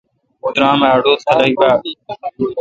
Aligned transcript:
اوں 0.41 0.51
درام 0.55 0.79
اے° 0.87 0.91
اڑوت 0.95 1.19
خلق 1.27 1.53
باڑ۔۔ 1.59 1.73